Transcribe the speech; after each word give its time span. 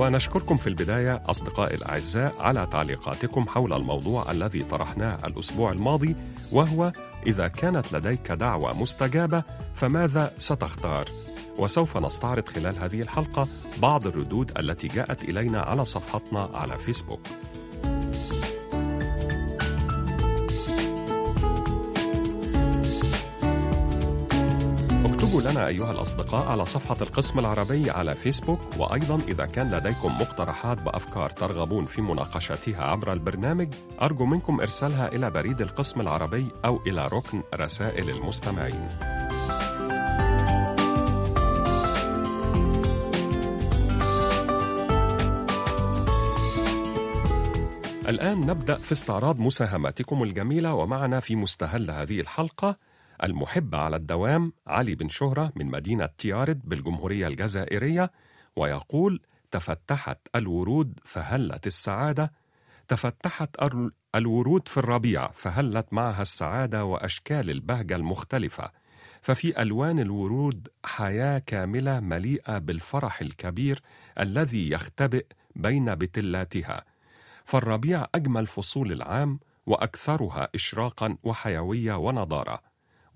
ونشكركم 0.00 0.56
في 0.56 0.66
البداية 0.66 1.22
أصدقائي 1.26 1.74
الأعزاء 1.74 2.34
على 2.38 2.68
تعليقاتكم 2.72 3.48
حول 3.48 3.72
الموضوع 3.72 4.30
الذي 4.30 4.62
طرحناه 4.62 5.26
الأسبوع 5.26 5.72
الماضي 5.72 6.16
وهو 6.52 6.92
إذا 7.26 7.48
كانت 7.48 7.92
لديك 7.92 8.32
دعوة 8.32 8.82
مستجابة 8.82 9.42
فماذا 9.74 10.32
ستختار؟ 10.38 11.04
وسوف 11.58 11.96
نستعرض 11.96 12.48
خلال 12.48 12.78
هذه 12.78 13.02
الحلقة 13.02 13.48
بعض 13.82 14.06
الردود 14.06 14.58
التي 14.58 14.88
جاءت 14.88 15.24
إلينا 15.24 15.60
على 15.60 15.84
صفحتنا 15.84 16.50
على 16.54 16.78
فيسبوك. 16.78 17.20
لنا 25.50 25.66
أيها 25.66 25.90
الأصدقاء 25.90 26.48
على 26.48 26.64
صفحة 26.64 26.96
القسم 27.00 27.38
العربي 27.38 27.90
على 27.90 28.14
فيسبوك 28.14 28.60
وأيضا 28.78 29.18
إذا 29.28 29.46
كان 29.46 29.70
لديكم 29.70 30.20
مقترحات 30.20 30.82
بأفكار 30.82 31.30
ترغبون 31.30 31.84
في 31.84 32.02
مناقشتها 32.02 32.84
عبر 32.84 33.12
البرنامج 33.12 33.68
أرجو 34.02 34.24
منكم 34.26 34.60
إرسالها 34.60 35.08
إلى 35.08 35.30
بريد 35.30 35.60
القسم 35.60 36.00
العربي 36.00 36.46
أو 36.64 36.80
إلى 36.86 37.08
ركن 37.08 37.42
رسائل 37.54 38.10
المستمعين. 38.10 38.88
الآن 48.08 48.40
نبدأ 48.40 48.74
في 48.74 48.92
استعراض 48.92 49.38
مساهماتكم 49.40 50.22
الجميلة 50.22 50.74
ومعنا 50.74 51.20
في 51.20 51.36
مستهل 51.36 51.90
هذه 51.90 52.20
الحلقة 52.20 52.89
المحب 53.22 53.74
على 53.74 53.96
الدوام 53.96 54.52
علي 54.66 54.94
بن 54.94 55.08
شهرة 55.08 55.52
من 55.56 55.66
مدينة 55.66 56.06
تيارد 56.06 56.60
بالجمهورية 56.64 57.26
الجزائرية 57.26 58.10
ويقول 58.56 59.20
تفتحت 59.50 60.18
الورود 60.36 61.00
فهلت 61.04 61.66
السعادة. 61.66 62.32
تفتحت 62.88 63.56
الورود 64.14 64.68
في 64.68 64.76
الربيع 64.76 65.30
فهلت 65.30 65.92
معها 65.92 66.22
السعادة 66.22 66.84
وأشكال 66.84 67.50
البهجة 67.50 67.96
المختلفة. 67.96 68.70
ففي 69.22 69.62
ألوان 69.62 69.98
الورود 69.98 70.68
حياة 70.84 71.38
كاملة 71.38 72.00
مليئة 72.00 72.58
بالفرح 72.58 73.20
الكبير 73.20 73.82
الذي 74.20 74.70
يختبئ 74.70 75.26
بين 75.56 75.94
بتلاتها. 75.94 76.84
فالربيع 77.44 78.06
أجمل 78.14 78.46
فصول 78.46 78.92
العام 78.92 79.40
وأكثرها 79.66 80.48
إشراقا 80.54 81.16
وحيوية 81.22 81.94
ونضارة. 81.94 82.69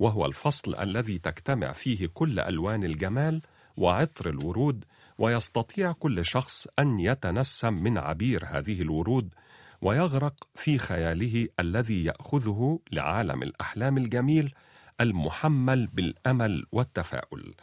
وهو 0.04 0.26
الفصل 0.26 0.74
الذي 0.74 1.18
تجتمع 1.18 1.72
فيه 1.72 2.06
كل 2.06 2.40
ألوان 2.40 2.84
الجمال 2.84 3.42
وعطر 3.76 4.30
الورود 4.30 4.84
ويستطيع 5.18 5.92
كل 5.92 6.24
شخص 6.24 6.66
أن 6.78 7.00
يتنسم 7.00 7.74
من 7.74 7.98
عبير 7.98 8.44
هذه 8.46 8.82
الورود 8.82 9.34
ويغرق 9.82 10.34
في 10.54 10.78
خياله 10.78 11.48
الذي 11.60 12.04
يأخذه 12.04 12.78
لعالم 12.92 13.42
الأحلام 13.42 13.96
الجميل 13.98 14.54
المحمل 15.00 15.86
بالأمل 15.86 16.66
والتفاؤل. 16.72 17.54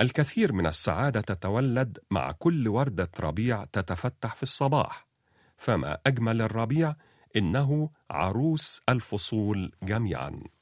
الكثير 0.00 0.52
من 0.52 0.66
السعادة 0.66 1.20
تتولد 1.20 1.98
مع 2.10 2.32
كل 2.32 2.68
وردة 2.68 3.10
ربيع 3.20 3.64
تتفتح 3.64 4.34
في 4.34 4.42
الصباح. 4.42 5.06
فما 5.56 5.98
أجمل 6.06 6.42
الربيع 6.42 6.94
إنه 7.36 7.90
عروس 8.10 8.80
الفصول 8.88 9.72
جميعا. 9.82 10.53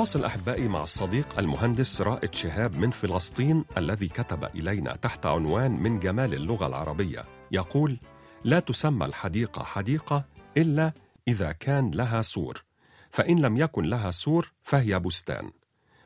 نواصل 0.00 0.24
أحبائي 0.24 0.68
مع 0.68 0.82
الصديق 0.82 1.38
المهندس 1.38 2.00
رائد 2.00 2.34
شهاب 2.34 2.76
من 2.76 2.90
فلسطين 2.90 3.64
الذي 3.76 4.08
كتب 4.08 4.44
إلينا 4.44 4.96
تحت 4.96 5.26
عنوان 5.26 5.70
من 5.70 5.98
جمال 5.98 6.34
اللغة 6.34 6.66
العربية. 6.66 7.24
يقول 7.50 7.98
لا 8.44 8.60
تسمى 8.60 9.06
الحديقة 9.06 9.64
حديقة 9.64 10.24
إلا 10.56 10.92
إذا 11.28 11.52
كان 11.52 11.90
لها 11.90 12.22
سور. 12.22 12.64
فإن 13.10 13.38
لم 13.38 13.56
يكن 13.56 13.84
لها 13.84 14.10
سور 14.10 14.52
فهي 14.62 14.98
بستان. 14.98 15.50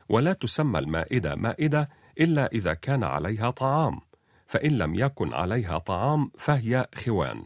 ولا 0.09 0.33
تسمى 0.33 0.79
المائدة 0.79 1.35
مائدة 1.35 1.89
إلا 2.19 2.45
إذا 2.51 2.73
كان 2.73 3.03
عليها 3.03 3.49
طعام. 3.49 3.99
فإن 4.47 4.71
لم 4.71 4.95
يكن 4.95 5.33
عليها 5.33 5.77
طعام 5.77 6.31
فهي 6.37 6.87
خوان. 6.95 7.43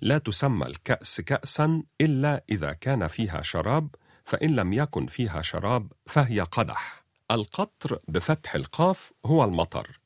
لا 0.00 0.18
تسمى 0.18 0.66
الكأس 0.66 1.20
كاسا 1.20 1.82
إلا 2.00 2.44
إذا 2.50 2.72
كان 2.72 3.06
فيها 3.06 3.42
شراب 3.42 3.88
فإن 4.24 4.50
لم 4.50 4.72
يكن 4.72 5.06
فيها 5.06 5.42
شراب 5.42 5.92
فهي 6.06 6.40
قدح. 6.40 7.02
القطر 7.30 7.98
بفتح 8.08 8.54
القاف 8.54 9.12
هو 9.26 9.44
المطر 9.44 10.00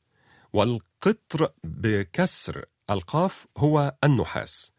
والقطر 0.53 1.51
بكسر 1.63 2.65
القاف 2.89 3.47
هو 3.57 3.95
النحاس 4.03 4.71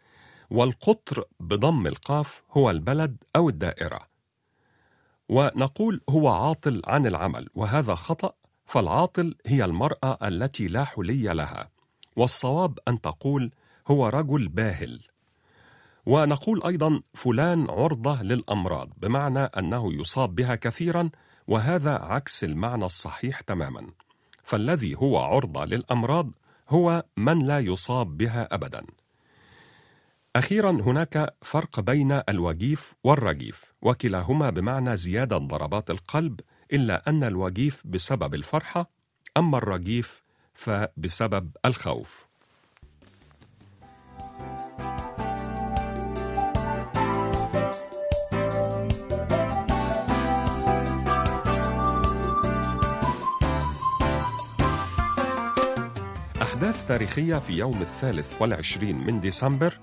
والقطر 0.50 1.24
بضم 1.40 1.86
القاف 1.86 2.42
هو 2.50 2.70
البلد 2.70 3.16
أو 3.36 3.48
الدائرة. 3.48 4.00
ونقول 5.28 6.00
هو 6.10 6.28
عاطل 6.28 6.82
عن 6.86 7.06
العمل 7.06 7.48
وهذا 7.54 7.94
خطأ 7.94 8.32
فالعاطل 8.64 9.34
هي 9.46 9.64
المرأة 9.64 10.18
التي 10.22 10.68
لا 10.68 10.84
حلي 10.84 11.22
لها. 11.22 11.70
والصواب 12.16 12.78
أن 12.88 13.00
تقول 13.00 13.52
هو 13.88 14.08
رجل 14.08 14.48
باهل. 14.48 15.00
ونقول 16.08 16.62
أيضا 16.66 17.02
فلان 17.14 17.70
عرضة 17.70 18.22
للأمراض 18.22 18.92
بمعنى 18.96 19.38
أنه 19.38 19.92
يصاب 19.92 20.34
بها 20.34 20.54
كثيرا 20.54 21.10
وهذا 21.46 21.92
عكس 21.92 22.44
المعنى 22.44 22.84
الصحيح 22.84 23.40
تماما. 23.40 23.86
فالذي 24.42 24.94
هو 24.96 25.18
عرضة 25.18 25.64
للأمراض 25.64 26.30
هو 26.68 27.04
من 27.16 27.38
لا 27.38 27.58
يصاب 27.58 28.16
بها 28.16 28.54
ابدا. 28.54 28.86
أخيرا 30.36 30.70
هناك 30.70 31.34
فرق 31.42 31.80
بين 31.80 32.22
الوجيف 32.28 32.94
والرجيف 33.04 33.72
وكلاهما 33.82 34.50
بمعنى 34.50 34.96
زيادة 34.96 35.38
ضربات 35.38 35.90
القلب 35.90 36.40
إلا 36.72 37.08
أن 37.08 37.24
الوجيف 37.24 37.82
بسبب 37.86 38.34
الفرحة 38.34 38.90
أما 39.36 39.58
الرجيف 39.58 40.22
فبسبب 40.54 41.50
الخوف. 41.64 42.28
أحداث 56.78 56.88
تاريخية 56.88 57.38
في 57.38 57.52
يوم 57.52 57.82
الثالث 57.82 58.42
والعشرين 58.42 58.96
من 58.96 59.20
ديسمبر. 59.20 59.78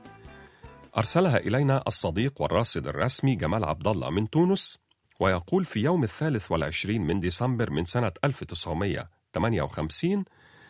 أرسلها 0.98 1.38
إلينا 1.38 1.84
الصديق 1.88 2.42
والراصد 2.42 2.88
الرسمي 2.88 3.36
جمال 3.36 3.66
عبد 3.66 3.88
الله 3.88 4.10
من 4.10 4.30
تونس 4.30 4.80
ويقول 5.20 5.66
في 5.66 5.80
يوم 5.80 6.04
الثالث 6.04 6.52
والعشرين 6.52 7.02
من 7.02 7.20
ديسمبر 7.20 7.70
من 7.70 7.86
سنة 7.86 8.12
1958 8.24 10.26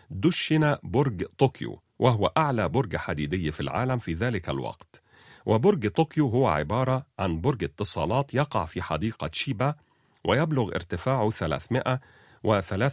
دشن 0.09 0.75
برج 0.83 1.25
طوكيو 1.37 1.81
وهو 1.99 2.31
أعلى 2.37 2.69
برج 2.69 2.95
حديدي 2.95 3.51
في 3.51 3.59
العالم 3.59 3.97
في 3.97 4.13
ذلك 4.13 4.49
الوقت. 4.49 5.01
وبرج 5.45 5.87
طوكيو 5.87 6.27
هو 6.27 6.47
عبارة 6.47 7.05
عن 7.19 7.41
برج 7.41 7.63
اتصالات 7.63 8.33
يقع 8.33 8.65
في 8.65 8.81
حديقة 8.81 9.29
شيبا 9.33 9.75
ويبلغ 10.23 10.75
ارتفاعه 10.75 11.29
300 11.29 11.99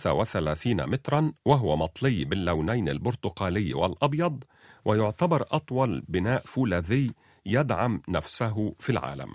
وثلاثين 0.07 0.87
مترا 0.87 1.33
وهو 1.45 1.77
مطلي 1.77 2.25
باللونين 2.25 2.89
البرتقالي 2.89 3.75
والأبيض 3.75 4.45
ويعتبر 4.85 5.47
أطول 5.51 6.03
بناء 6.09 6.43
فولاذي 6.47 7.15
يدعم 7.47 8.03
نفسه 8.09 8.75
في 8.79 8.91
العالم. 8.91 9.31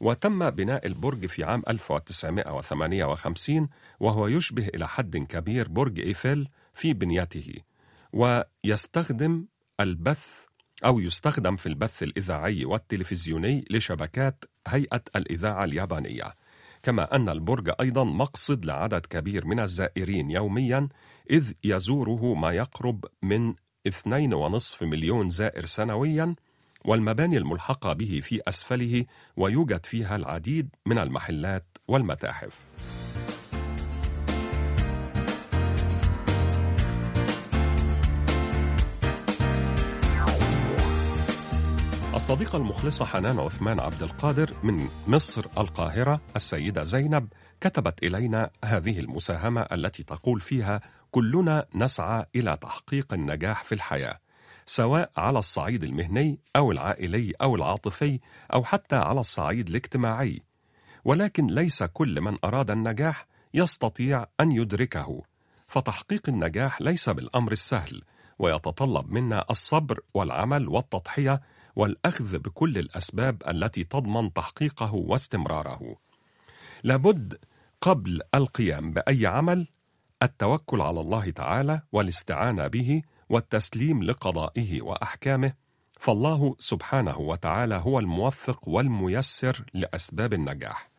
وتم 0.00 0.50
بناء 0.50 0.86
البرج 0.86 1.26
في 1.26 1.44
عام 1.44 1.62
1958 1.68 3.68
وهو 4.00 4.26
يشبه 4.26 4.68
إلى 4.68 4.88
حد 4.88 5.16
كبير 5.16 5.68
برج 5.68 6.00
إيفل 6.00 6.48
في 6.74 6.92
بنيته 6.92 7.54
ويستخدم 8.12 9.46
البث 9.80 10.44
أو 10.84 11.00
يستخدم 11.00 11.56
في 11.56 11.66
البث 11.66 12.02
الإذاعي 12.02 12.64
والتلفزيوني 12.64 13.64
لشبكات 13.70 14.44
هيئة 14.66 15.02
الإذاعة 15.16 15.64
اليابانية. 15.64 16.34
كما 16.82 17.16
أن 17.16 17.28
البرج 17.28 17.72
أيضا 17.80 18.04
مقصد 18.04 18.64
لعدد 18.64 19.06
كبير 19.06 19.46
من 19.46 19.60
الزائرين 19.60 20.30
يوميا 20.30 20.88
إذ 21.30 21.52
يزوره 21.64 22.34
ما 22.34 22.52
يقرب 22.52 23.04
من 23.22 23.54
2.5 23.88 24.82
مليون 24.82 25.28
زائر 25.28 25.64
سنويا 25.64 26.34
والمباني 26.84 27.38
الملحقة 27.38 27.92
به 27.92 28.20
في 28.22 28.40
أسفله 28.48 29.04
ويوجد 29.36 29.86
فيها 29.86 30.16
العديد 30.16 30.68
من 30.86 30.98
المحلات 30.98 31.78
والمتاحف. 31.88 32.66
الصديقة 42.14 42.56
المخلصة 42.58 43.04
حنان 43.04 43.38
عثمان 43.38 43.80
عبد 43.80 44.02
القادر 44.02 44.52
من 44.62 44.88
مصر 45.06 45.46
القاهرة 45.58 46.20
السيدة 46.36 46.84
زينب 46.84 47.28
كتبت 47.60 48.02
إلينا 48.02 48.50
هذه 48.64 48.98
المساهمة 48.98 49.60
التي 49.60 50.02
تقول 50.02 50.40
فيها 50.40 50.80
كلنا 51.10 51.66
نسعى 51.74 52.26
إلى 52.36 52.56
تحقيق 52.56 53.14
النجاح 53.14 53.64
في 53.64 53.74
الحياة 53.74 54.18
سواء 54.66 55.10
على 55.16 55.38
الصعيد 55.38 55.84
المهني 55.84 56.40
أو 56.56 56.72
العائلي 56.72 57.32
أو 57.42 57.56
العاطفي 57.56 58.20
أو 58.54 58.64
حتى 58.64 58.96
على 58.96 59.20
الصعيد 59.20 59.68
الاجتماعي. 59.68 60.42
ولكن 61.04 61.46
ليس 61.46 61.82
كل 61.82 62.20
من 62.20 62.36
أراد 62.44 62.70
النجاح 62.70 63.26
يستطيع 63.54 64.26
أن 64.40 64.52
يدركه. 64.52 65.22
فتحقيق 65.68 66.28
النجاح 66.28 66.82
ليس 66.82 67.08
بالأمر 67.08 67.52
السهل 67.52 68.02
ويتطلب 68.38 69.12
منا 69.12 69.44
الصبر 69.50 70.00
والعمل 70.14 70.68
والتضحية 70.68 71.40
والأخذ 71.76 72.38
بكل 72.38 72.78
الأسباب 72.78 73.42
التي 73.48 73.84
تضمن 73.84 74.32
تحقيقه 74.32 74.94
واستمراره. 74.94 75.96
لابد 76.82 77.38
قبل 77.80 78.20
القيام 78.34 78.92
بأي 78.92 79.26
عمل 79.26 79.68
التوكل 80.22 80.80
على 80.80 81.00
الله 81.00 81.30
تعالى 81.30 81.80
والاستعانة 81.92 82.66
به 82.66 83.02
والتسليم 83.28 84.02
لقضائه 84.02 84.82
وأحكامه 84.82 85.52
فالله 86.00 86.56
سبحانه 86.58 87.18
وتعالى 87.18 87.74
هو 87.74 87.98
الموفق 87.98 88.68
والميسر 88.68 89.64
لأسباب 89.74 90.32
النجاح. 90.32 90.90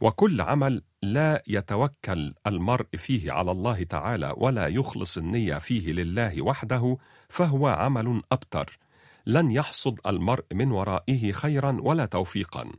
وكل 0.00 0.40
عمل 0.40 0.82
لا 1.02 1.42
يتوكل 1.46 2.34
المرء 2.46 2.86
فيه 2.96 3.32
على 3.32 3.50
الله 3.50 3.82
تعالى 3.82 4.34
ولا 4.36 4.66
يخلص 4.66 5.18
النية 5.18 5.58
فيه 5.58 5.92
لله 5.92 6.42
وحده 6.42 6.96
فهو 7.28 7.66
عمل 7.66 8.22
أبتر. 8.32 8.78
لن 9.26 9.50
يحصد 9.50 9.98
المرء 10.06 10.44
من 10.52 10.70
ورائه 10.70 11.32
خيرا 11.32 11.76
ولا 11.80 12.06
توفيقا. 12.06 12.72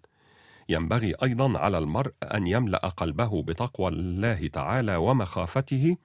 ينبغي 0.70 1.16
أيضا 1.24 1.60
على 1.60 1.78
المرء 1.78 2.14
أن 2.24 2.48
يملأ 2.48 2.88
قلبه 2.88 3.44
بتقوى 3.44 3.88
الله 3.88 4.48
تعالى 4.48 4.96
ومخافته 4.96 5.98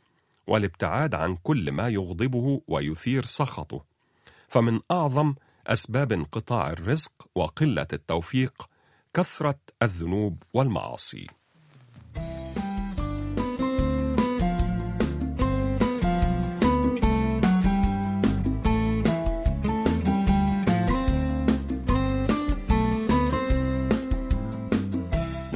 والابتعاد 0.46 1.14
عن 1.14 1.37
كل 1.37 1.73
ما 1.73 1.88
يغضبه 1.88 2.61
ويثير 2.69 3.25
سخطه. 3.25 3.85
فمن 4.49 4.81
أعظم 4.90 5.35
أسباب 5.67 6.12
انقطاع 6.12 6.70
الرزق 6.70 7.12
وقلة 7.34 7.87
التوفيق 7.93 8.69
كثرة 9.14 9.58
الذنوب 9.82 10.43
والمعاصي. 10.55 11.26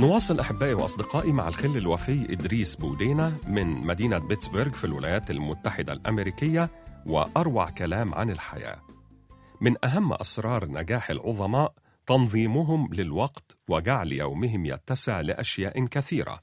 نواصل 0.03 0.41
أحبائي 0.41 0.75
وأصدقائي 0.75 1.33
مع 1.33 1.49
الخل 1.49 1.77
الوفي 1.77 2.33
إدريس 2.33 2.77
بودينا 2.77 3.39
من 3.47 3.67
مدينة 3.67 4.19
بيتسبرغ 4.19 4.73
في 4.73 4.85
الولايات 4.85 5.31
المتحدة 5.31 5.93
الأمريكية 5.93 6.71
وأروع 7.07 7.71
كلام 7.71 8.15
عن 8.15 8.31
الحياة. 8.31 8.83
من 9.61 9.85
أهم 9.85 10.13
أسرار 10.13 10.67
نجاح 10.67 11.11
العظماء 11.11 11.75
تنظيمهم 12.07 12.95
للوقت 12.95 13.57
وجعل 13.69 14.13
يومهم 14.13 14.67
يتسع 14.67 15.21
لأشياء 15.21 15.85
كثيرة. 15.85 16.41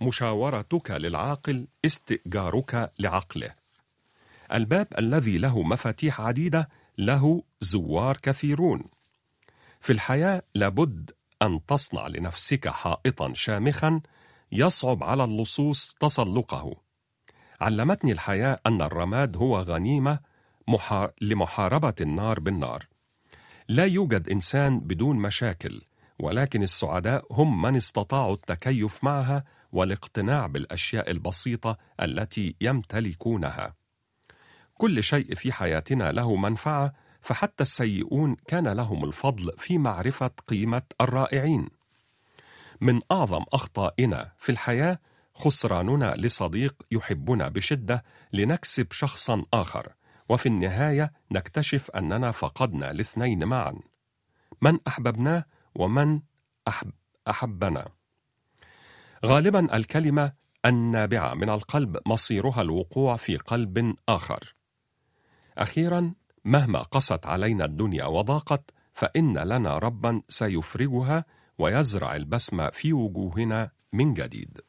مشاورتك 0.00 0.90
للعاقل 0.90 1.66
استئجارك 1.84 2.92
لعقله. 2.98 3.54
الباب 4.52 4.88
الذي 4.98 5.38
له 5.38 5.62
مفاتيح 5.62 6.20
عديدة 6.20 6.68
له 6.98 7.42
زوار 7.60 8.16
كثيرون. 8.16 8.84
في 9.80 9.92
الحياة 9.92 10.42
لابد 10.54 11.10
أن 11.46 11.66
تصنع 11.66 12.06
لنفسك 12.06 12.68
حائطا 12.68 13.32
شامخا 13.34 14.00
يصعب 14.52 15.04
على 15.04 15.24
اللصوص 15.24 15.96
تسلقه. 16.00 16.76
علمتني 17.60 18.12
الحياة 18.12 18.60
أن 18.66 18.82
الرماد 18.82 19.36
هو 19.36 19.60
غنيمة 19.60 20.18
محار... 20.68 21.12
لمحاربة 21.20 21.94
النار 22.00 22.40
بالنار. 22.40 22.86
لا 23.68 23.84
يوجد 23.84 24.28
إنسان 24.28 24.80
بدون 24.80 25.16
مشاكل، 25.16 25.82
ولكن 26.18 26.62
السعداء 26.62 27.26
هم 27.30 27.62
من 27.62 27.76
استطاعوا 27.76 28.34
التكيف 28.34 29.04
معها 29.04 29.44
والاقتناع 29.72 30.46
بالأشياء 30.46 31.10
البسيطة 31.10 31.78
التي 32.02 32.56
يمتلكونها. 32.60 33.74
كل 34.74 35.02
شيء 35.02 35.34
في 35.34 35.52
حياتنا 35.52 36.12
له 36.12 36.36
منفعة 36.36 36.92
فحتى 37.24 37.62
السيئون 37.62 38.36
كان 38.46 38.68
لهم 38.68 39.04
الفضل 39.04 39.52
في 39.58 39.78
معرفة 39.78 40.30
قيمة 40.48 40.82
الرائعين. 41.00 41.68
من 42.80 43.00
أعظم 43.12 43.44
أخطائنا 43.52 44.32
في 44.38 44.52
الحياة 44.52 44.98
خسراننا 45.34 46.14
لصديق 46.16 46.74
يحبنا 46.92 47.48
بشدة 47.48 48.04
لنكسب 48.32 48.92
شخصا 48.92 49.44
آخر 49.54 49.92
وفي 50.28 50.46
النهاية 50.46 51.12
نكتشف 51.32 51.90
أننا 51.90 52.30
فقدنا 52.30 52.90
الاثنين 52.90 53.44
معا. 53.44 53.74
من 54.62 54.78
أحببناه 54.88 55.44
ومن 55.74 56.20
أحب 56.68 56.92
أحبنا. 57.28 57.88
غالبا 59.26 59.76
الكلمة 59.76 60.32
النابعة 60.66 61.34
من 61.34 61.50
القلب 61.50 61.98
مصيرها 62.06 62.62
الوقوع 62.62 63.16
في 63.16 63.36
قلب 63.36 63.96
آخر. 64.08 64.54
أخيرا 65.58 66.14
مهما 66.44 66.82
قست 66.82 67.26
علينا 67.26 67.64
الدنيا 67.64 68.04
وضاقت 68.04 68.70
فإن 68.92 69.38
لنا 69.38 69.78
ربا 69.78 70.22
سيفرجها 70.28 71.24
ويزرع 71.58 72.16
البسمه 72.16 72.70
في 72.70 72.92
وجوهنا 72.92 73.70
من 73.92 74.14
جديد. 74.14 74.60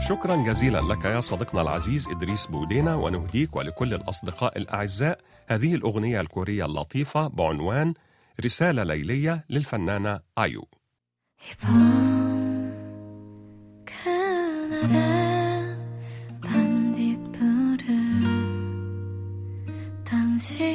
شكرا 0.00 0.36
جزيلا 0.36 0.78
لك 0.78 1.04
يا 1.04 1.20
صديقنا 1.20 1.62
العزيز 1.62 2.08
إدريس 2.08 2.46
بودينا 2.46 2.94
ونهديك 2.94 3.56
ولكل 3.56 3.94
الأصدقاء 3.94 4.58
الأعزاء. 4.58 5.20
هذه 5.46 5.74
الأغنية 5.74 6.20
الكورية 6.20 6.66
اللطيفة 6.66 7.28
بعنوان 7.28 7.94
رسالة 8.44 8.82
ليلية 8.82 9.44
للفنانة 9.50 10.20
آيو. 10.38 10.68
그날의 14.82 15.76
반딧불을 16.44 17.86
당신 20.04 20.71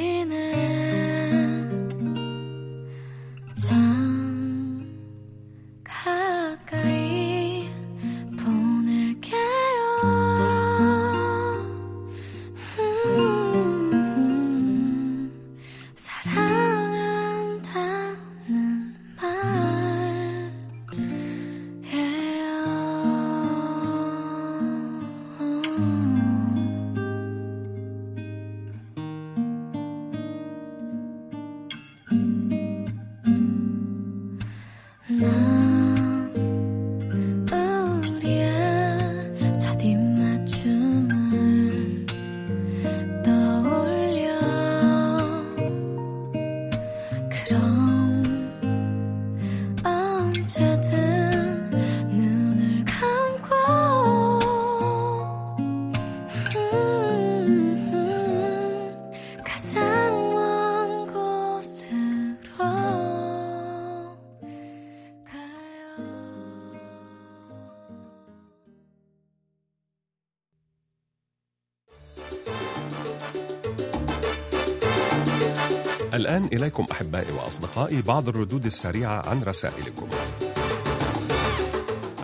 والآن 76.18 76.44
إليكم 76.44 76.86
أحبائي 76.92 77.32
وأصدقائي 77.32 78.02
بعض 78.02 78.28
الردود 78.28 78.64
السريعة 78.64 79.28
عن 79.28 79.42
رسائلكم 79.42 80.08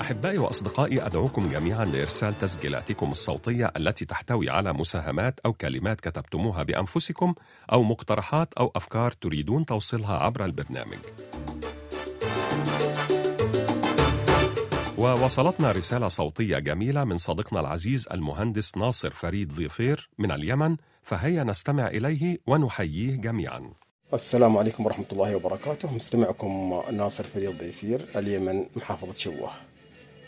أحبائي 0.00 0.38
وأصدقائي 0.38 1.06
أدعوكم 1.06 1.50
جميعا 1.52 1.84
لإرسال 1.84 2.38
تسجيلاتكم 2.38 3.10
الصوتية 3.10 3.72
التي 3.76 4.04
تحتوي 4.04 4.50
على 4.50 4.72
مساهمات 4.72 5.40
أو 5.46 5.52
كلمات 5.52 6.00
كتبتموها 6.00 6.62
بأنفسكم 6.62 7.34
أو 7.72 7.82
مقترحات 7.82 8.54
أو 8.54 8.72
أفكار 8.76 9.12
تريدون 9.12 9.66
توصيلها 9.66 10.16
عبر 10.16 10.44
البرنامج. 10.44 10.98
ووصلتنا 14.98 15.72
رسالة 15.72 16.08
صوتية 16.08 16.58
جميلة 16.58 17.04
من 17.04 17.18
صديقنا 17.18 17.60
العزيز 17.60 18.08
المهندس 18.12 18.76
ناصر 18.76 19.10
فريد 19.10 19.52
ضيفير 19.52 20.10
من 20.18 20.30
اليمن 20.30 20.76
فهيا 21.02 21.44
نستمع 21.44 21.86
إليه 21.86 22.38
ونحييه 22.46 23.16
جميعا 23.16 23.72
السلام 24.14 24.56
عليكم 24.56 24.86
ورحمة 24.86 25.04
الله 25.12 25.36
وبركاته. 25.36 25.94
مستمعكم 25.94 26.82
ناصر 26.92 27.24
فريد 27.24 27.58
ضيفير 27.58 28.06
اليمن 28.16 28.66
محافظة 28.76 29.14
شبوة. 29.14 29.50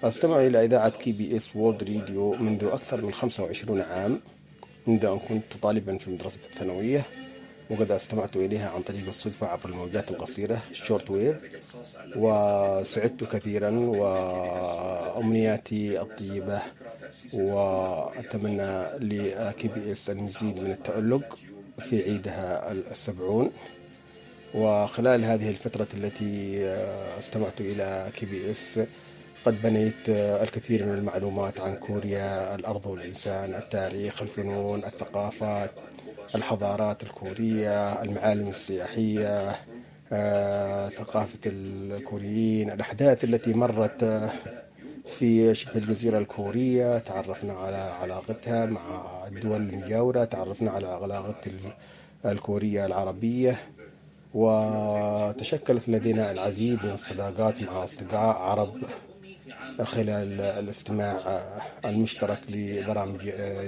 أستمع 0.05 0.47
إلى 0.47 0.65
إذاعة 0.65 0.91
KBS 0.91 1.57
World 1.57 1.83
Radio 1.85 2.35
منذ 2.35 2.65
أكثر 2.65 3.03
من 3.03 3.13
25 3.13 3.81
عام. 3.81 4.21
منذ 4.87 5.05
أن 5.05 5.19
كنت 5.19 5.57
طالبا 5.63 5.99
في 5.99 6.09
المدرسة 6.09 6.41
الثانوية 6.45 7.07
وقد 7.71 7.91
استمعت 7.91 8.37
إليها 8.37 8.71
عن 8.71 8.83
طريق 8.83 9.09
الصدفة 9.09 9.47
عبر 9.47 9.69
الموجات 9.69 10.11
القصيرة 10.11 10.59
ال 10.71 10.77
short 10.77 11.11
wave 11.11 11.37
وسعدت 12.17 13.25
كثيرا 13.25 13.71
وأمنياتي 13.71 15.21
الطيبة 16.01 16.63
وأتمنى 17.35 18.83
ل 18.99 19.69
KBS 19.69 20.11
المزيد 20.11 20.61
من 20.61 20.71
التألق 20.71 21.39
في 21.79 22.03
عيدها 22.03 22.73
السبعون. 22.73 23.51
وخلال 24.55 25.25
هذه 25.25 25.51
الفترة 25.51 25.89
التي 25.95 26.65
استمعت 27.19 27.61
إلى 27.61 28.11
KBS 28.15 28.81
قد 29.47 29.63
بنيت 29.63 30.09
الكثير 30.09 30.87
من 30.87 30.95
المعلومات 30.95 31.61
عن 31.61 31.75
كوريا 31.77 32.55
الأرض 32.55 32.87
والإنسان 32.87 33.55
التاريخ 33.55 34.23
الفنون 34.23 34.79
الثقافات 34.79 35.71
الحضارات 36.35 37.03
الكورية 37.03 38.03
المعالم 38.03 38.49
السياحية 38.49 39.57
آه، 40.13 40.89
ثقافة 40.89 41.39
الكوريين 41.47 42.71
الأحداث 42.71 43.25
التي 43.25 43.53
مرت 43.55 44.03
آه، 44.03 44.31
في 45.19 45.55
شبه 45.55 45.77
الجزيرة 45.77 46.19
الكورية. 46.19 46.99
تعرفنا 46.99 47.53
على 47.53 47.77
علاقتها 47.77 48.67
مع 48.67 48.81
الدول 49.27 49.57
المجاورة 49.57 50.25
تعرفنا 50.25 50.71
على 50.71 50.87
علاقة 50.87 51.35
الكورية 52.25 52.87
العربية. 52.87 53.57
وتشكلت 54.37 55.89
لدينا 55.89 56.33
العديد 56.33 56.85
من 56.85 56.91
الصداقات 56.93 57.63
مع 57.63 57.85
أصدقاء 57.85 58.37
عرب 58.37 58.75
خلال 59.83 60.41
الاستماع 60.41 61.19
المشترك 61.85 62.41
لبرامج 62.49 63.21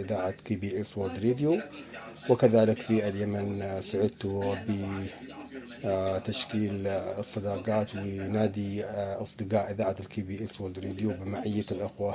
إذاعة 0.03 0.31
KBS 0.31 0.99
World 0.99 1.25
Radio 1.27 1.61
وكذلك 2.29 2.81
في 2.81 3.09
اليمن 3.09 3.79
سعدت 3.81 4.25
بتشكيل 5.85 6.87
الصداقات 6.87 7.97
ونادي 7.97 8.85
أصدقاء 8.95 9.71
إذاعة 9.71 9.97
ال 10.01 10.23
KBS 10.23 10.61
World 10.61 10.79
Radio 10.79 11.11
بمعية 11.13 11.65
الأخوة 11.73 12.15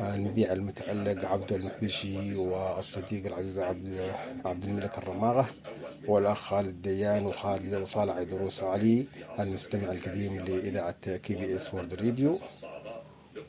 المذيع 0.00 0.52
المتألق 0.52 1.24
عبد 1.24 1.52
المحبشي 1.52 2.34
والصديق 2.34 3.26
العزيز 3.26 3.58
عبد 3.58 4.12
عبد 4.44 4.64
الملك 4.64 4.98
الرماغة 4.98 5.46
والأخ 6.08 6.38
خالد 6.38 6.82
ديان 6.82 7.26
وخالد 7.26 7.74
وصالح 7.74 8.14
عيدروس 8.14 8.62
علي 8.62 9.04
المستمع 9.40 9.92
القديم 9.92 10.36
لإذاعة 10.40 11.16
KBS 11.16 11.74
World 11.74 11.94
Radio 11.94 12.38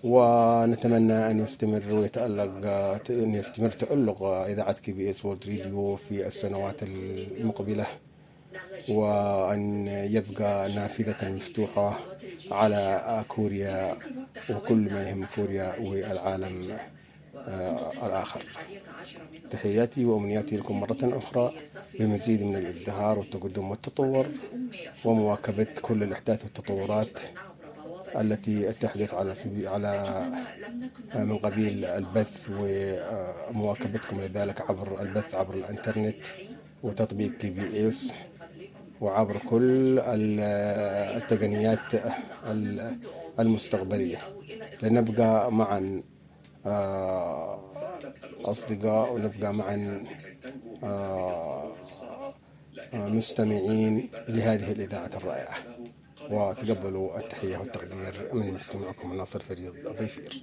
ونتمنى 0.03 1.31
أن 1.31 1.39
يستمر 1.39 1.83
ويتألق 1.91 2.67
أن 3.09 3.35
يستمر 3.35 3.69
تألق 3.69 4.23
إذاعة 4.23 4.73
KBS 4.73 5.25
World 5.25 5.49
Radio 5.49 5.95
في 5.95 6.27
السنوات 6.27 6.83
المقبلة. 6.83 7.85
وأن 8.89 9.87
يبقى 9.87 10.69
نافذة 10.75 11.29
مفتوحة 11.29 11.99
على 12.51 13.23
كوريا 13.27 13.95
وكل 14.49 14.93
ما 14.93 15.09
يهم 15.09 15.25
كوريا 15.35 15.75
والعالم 15.79 16.77
آه، 17.47 18.05
الآخر. 18.05 18.43
تحياتي 19.49 20.05
وأمنياتي 20.05 20.57
لكم 20.57 20.79
مرة 20.79 20.97
أخرى 21.03 21.51
بمزيد 21.99 22.43
من 22.43 22.55
الازدهار 22.55 23.19
والتقدم 23.19 23.69
والتطور 23.71 24.25
ومواكبة 25.05 25.67
كل 25.81 26.03
الأحداث 26.03 26.43
والتطورات 26.43 27.19
التي 28.19 28.71
تحدث 28.71 29.13
على 29.13 29.33
على 29.67 30.23
من 31.15 31.37
قبيل 31.37 31.85
البث 31.85 32.49
ومواكبتكم 32.59 34.21
لذلك 34.21 34.61
عبر 34.69 35.01
البث 35.01 35.35
عبر 35.35 35.53
الإنترنت 35.53 36.25
وتطبيق 36.83 37.37
KBS. 37.37 38.13
وعبر 39.03 39.37
كل 39.49 39.99
التقنيات 41.17 41.79
المستقبلية. 43.39 44.17
لنبقى 44.81 45.51
معا 45.51 46.03
آه، 46.65 47.71
أصدقاء 48.45 49.13
ونبقى 49.13 49.53
معا 49.53 50.03
آه، 50.83 51.71
مستمعين 52.93 54.09
لهذه 54.27 54.71
الإذاعة 54.71 55.11
الرائعة. 55.15 55.55
وتقبلوا 56.31 57.17
التحية 57.19 57.57
والتقدير 57.57 58.29
من 58.33 58.53
مستمعكم 58.53 59.17
ناصر 59.17 59.39
فريد 59.39 59.73
ضيفير. 59.99 60.41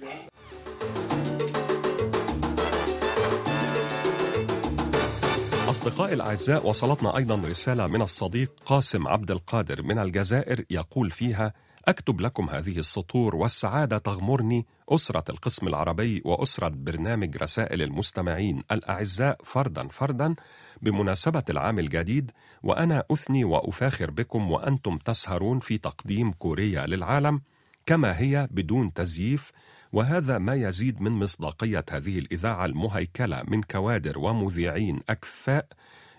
أصدقائي 5.81 6.13
الأعزاء 6.13 6.67
وصلتنا 6.67 7.17
أيضا 7.17 7.35
رسالة 7.35 7.87
من 7.87 8.01
الصديق 8.01 8.51
قاسم 8.65 9.07
عبد 9.07 9.31
القادر 9.31 9.81
من 9.81 9.99
الجزائر 9.99 10.65
يقول 10.69 11.11
فيها 11.11 11.53
أكتب 11.87 12.21
لكم 12.21 12.49
هذه 12.49 12.77
السطور 12.77 13.35
والسعادة 13.35 13.97
تغمرني 13.97 14.65
أسرة 14.89 15.23
القسم 15.29 15.67
العربي 15.67 16.21
وأسرة 16.25 16.67
برنامج 16.67 17.37
رسائل 17.37 17.81
المستمعين. 17.81 18.63
الأعزاء 18.71 19.37
فردا 19.43 19.87
فردا 19.87 20.35
بمناسبة 20.81 21.43
العام 21.49 21.79
الجديد 21.79 22.31
وأنا 22.63 23.03
أثني 23.11 23.43
وأفاخر 23.43 24.11
بكم 24.11 24.51
وأنتم 24.51 24.97
تسهرون 24.97 25.59
في 25.59 25.77
تقديم 25.77 26.31
كوريا 26.31 26.85
للعالم 26.85 27.41
كما 27.85 28.19
هي 28.19 28.47
بدون 28.51 28.93
تزييف. 28.93 29.51
وهذا 29.93 30.37
ما 30.37 30.55
يزيد 30.55 31.01
من 31.01 31.11
مصداقية 31.11 31.85
هذه 31.91 32.19
الإذاعة 32.19 32.65
المهيكلة 32.65 33.43
من 33.47 33.63
كوادر 33.63 34.19
ومذيعين 34.19 34.99
أكفاء 35.09 35.67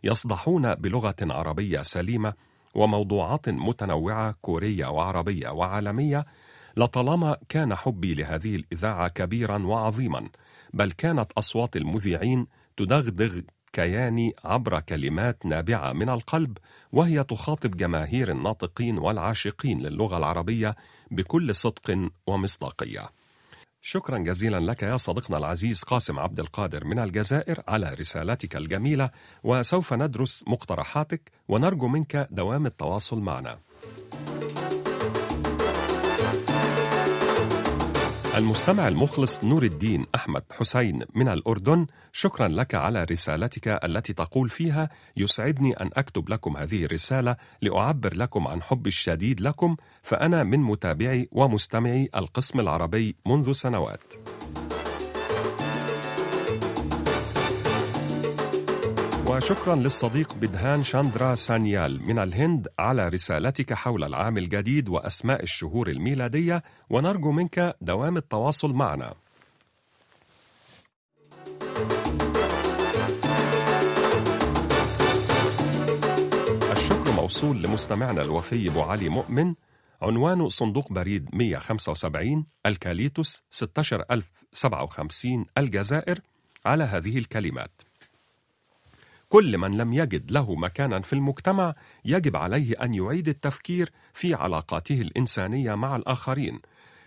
يصدحون 0.04 0.74
بلغة 0.74 1.16
عربية 1.22 1.82
سليمة 1.82 2.34
وموضوعات 2.74 3.48
متنوعة 3.48 4.34
كورية 4.40 4.86
وعربية 4.86 5.48
وعالمية 5.48 6.26
لطالما 6.76 7.36
كان 7.48 7.74
حبي 7.74 8.14
لهذه 8.14 8.56
الإذاعة 8.56 9.08
كبيرا 9.08 9.58
وعظيما 9.66 10.28
بل 10.74 10.90
كانت 10.90 11.32
أصوات 11.32 11.76
المذيعين 11.76 12.46
تدغدغ 12.76 13.40
كياني 13.72 14.34
عبر 14.44 14.80
كلمات 14.80 15.46
نابعة 15.46 15.92
من 15.92 16.08
القلب 16.08 16.58
وهي 16.92 17.24
تخاطب 17.24 17.76
جماهير 17.76 18.30
الناطقين 18.30 18.98
والعاشقين 18.98 19.80
للغة 19.80 20.16
العربية 20.16 20.76
بكل 21.10 21.54
صدق 21.54 22.10
ومصداقية. 22.26 23.21
شكرا 23.84 24.18
جزيلا 24.18 24.60
لك 24.60 24.82
يا 24.82 24.96
صديقنا 24.96 25.38
العزيز 25.38 25.82
قاسم 25.82 26.18
عبد 26.18 26.40
القادر 26.40 26.84
من 26.84 26.98
الجزائر 26.98 27.62
على 27.68 27.94
رسالتك 27.94 28.56
الجميلة 28.56 29.10
وسوف 29.44 29.94
ندرس 29.94 30.44
مقترحاتك 30.46 31.30
ونرجو 31.48 31.88
منك 31.88 32.28
دوام 32.30 32.66
التواصل 32.66 33.20
معنا. 33.20 33.58
المستمع 38.36 38.88
المخلص 38.88 39.44
نور 39.44 39.62
الدين 39.62 40.06
أحمد 40.14 40.42
حسين 40.52 41.02
من 41.14 41.28
الأردن 41.28 41.86
شكرا 42.12 42.48
لك 42.48 42.74
على 42.74 43.04
رسالتك 43.04 43.68
التي 43.68 44.12
تقول 44.12 44.48
فيها 44.48 44.90
يسعدني 45.16 45.72
أن 45.72 45.90
أكتب 45.92 46.28
لكم 46.28 46.56
هذه 46.56 46.84
الرسالة 46.84 47.36
لأعبر 47.62 48.14
لكم 48.14 48.48
عن 48.48 48.62
حبي 48.62 48.88
الشديد 48.88 49.40
لكم 49.40 49.76
فأنا 50.02 50.42
من 50.42 50.58
متابعي 50.60 51.28
ومستمعي 51.32 52.08
القسم 52.16 52.60
العربي 52.60 53.16
منذ 53.26 53.52
سنوات. 53.52 54.14
وشكرا 59.32 59.74
للصديق 59.74 60.34
بدهان 60.34 60.84
شاندرا 60.84 61.34
سانيال. 61.34 62.02
من 62.06 62.18
الهند 62.18 62.68
على 62.78 63.08
رسالتك 63.08 63.72
حول 63.72 64.04
العام 64.04 64.38
الجديد 64.38 64.88
وأسماء 64.88 65.42
الشهور 65.42 65.88
الميلادية 65.88 66.62
ونرجو 66.90 67.30
منك 67.32 67.76
دوام 67.80 68.16
التواصل 68.16 68.72
معنا. 68.72 69.14
الشكر 76.72 77.10
الموصول 77.10 77.62
لمستمعنا 77.62 78.22
الوفي 78.22 78.68
أبو 78.68 78.82
علي 78.82 79.08
مؤمن. 79.08 79.54
عنوان 80.02 80.48
صندوق 80.48 80.92
بريد 80.92 81.28
175 81.32 82.46
الكاليتوس 82.66 83.42
16057 83.50 85.46
الجزائر 85.58 86.20
على 86.66 86.84
هذه 86.84 87.18
الكلمات. 87.18 87.82
كل 89.32 89.58
من 89.58 89.70
لم 89.70 89.92
يجد 89.92 90.30
له 90.30 90.54
مكانا 90.54 91.00
في 91.00 91.12
المجتمع 91.12 91.74
يجب 92.04 92.36
عليه 92.36 92.74
أن 92.82 92.94
يعيد 92.94 93.28
التفكير 93.28 93.92
في 94.12 94.34
علاقاته 94.34 95.00
الإنسانية 95.00 95.74
مع 95.74 95.96
الآخرين 95.96 96.60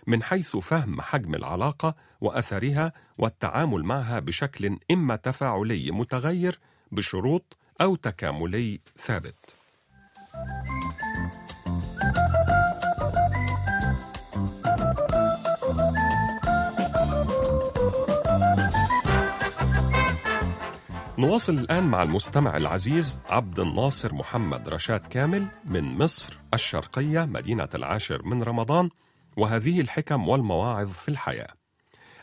من 0.06 0.22
حيث 0.22 0.56
فهم 0.56 1.00
حجم 1.00 1.34
العلاقة 1.34 1.94
وأثرها 2.20 2.92
والتعامل 3.18 3.82
معها 3.84 4.18
بشكل 4.18 4.78
إما 4.90 5.16
تفاعلي 5.16 5.90
متغير 5.90 6.58
بشروط 6.92 7.56
أو 7.80 7.96
تكاملي 7.96 8.80
ثابت. 8.98 9.55
نواصل 21.26 21.58
الآن 21.58 21.84
مع 21.84 22.02
المستمع 22.02 22.56
العزيز 22.56 23.20
عبد 23.28 23.58
الناصر 23.60 24.14
محمد 24.14 24.68
رشاد 24.68 25.06
كامل 25.06 25.46
من 25.64 25.84
مصر 25.84 26.38
الشرقية 26.54 27.24
مدينة 27.24 27.68
العاشر 27.74 28.22
من 28.22 28.42
رمضان 28.42 28.90
وهذه 29.36 29.80
الحكم 29.80 30.28
والمواعظ 30.28 30.90
في 30.90 31.08
الحياة. 31.08 31.48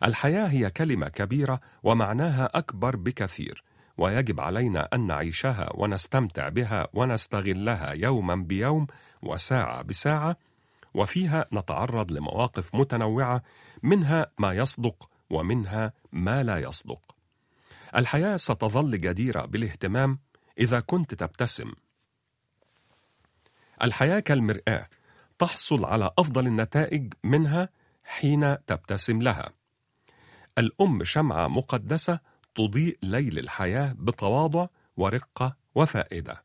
الحياة 0.04 0.48
هي 0.48 0.70
كلمة 0.70 1.08
كبيرة 1.08 1.60
ومعناها 1.84 2.50
أكبر 2.54 2.96
بكثير، 2.96 3.64
ويجب 3.98 4.42
علينا 4.42 4.90
أن 4.94 5.08
نعيشها 5.08 5.70
ونستمتع 5.76 6.50
بها 6.50 6.88
ونستغلها 6.94 7.92
يوما 7.92 8.36
بيوم 8.36 8.88
وساعة 9.24 9.82
بساعة، 9.82 10.38
وفيها 10.94 11.46
نتعرض 11.54 12.12
لمواقف 12.12 12.76
متنوعة 12.76 13.44
منها 13.84 14.28
ما 14.40 14.54
يصدق 14.54 15.10
ومنها 15.30 15.94
ما 16.12 16.44
لا 16.44 16.58
يصدق. 16.58 17.13
الحياة 17.96 18.38
ستظل 18.38 18.98
جديرة 18.98 19.46
بالاهتمام 19.46 20.20
إذا 20.60 20.80
كنت 20.80 21.14
تبتسم. 21.14 21.74
الحياة 23.84 24.20
كالمرآة، 24.20 24.88
تحصل 25.40 25.86
على 25.86 26.12
أفضل 26.18 26.48
النتائج 26.48 27.14
منها 27.24 27.70
حين 28.06 28.66
تبتسم 28.66 29.22
لها. 29.22 29.50
الأم 30.58 31.04
شمعة 31.04 31.48
مقدسة 31.48 32.20
تضيء 32.56 32.98
ليل 33.04 33.40
الحياة 33.40 33.96
بتواضع 34.00 34.68
ورقة 34.98 35.56
وفائدة. 35.76 36.44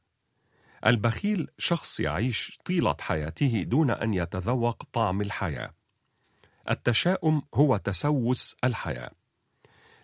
البخيل 0.86 1.48
شخص 1.58 2.00
يعيش 2.00 2.58
طيلة 2.64 2.96
حياته 3.00 3.62
دون 3.62 3.90
أن 3.90 4.14
يتذوق 4.14 4.82
طعم 4.92 5.20
الحياة. 5.20 5.74
التشاؤم 6.70 7.42
هو 7.54 7.76
تسوس 7.76 8.56
الحياة 8.64 9.10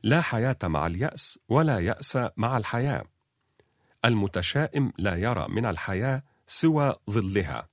لا 0.04 0.20
حياة 0.20 0.56
مع 0.62 0.86
اليأس 0.86 1.38
ولا 1.48 1.78
يأس 1.78 2.18
مع 2.36 2.56
الحياة. 2.56 3.04
المتشائم 4.04 4.92
لا 4.98 5.16
يرى 5.16 5.46
من 5.48 5.66
الحياة 5.66 6.22
سوى 6.46 6.94
ظلها. 7.10 7.68